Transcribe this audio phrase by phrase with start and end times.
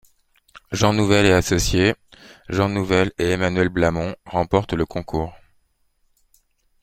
[0.71, 1.93] Jean Nouvel et associés,
[2.49, 5.35] Jean Nouvel et Emmanuel Blamont, remportent le concours.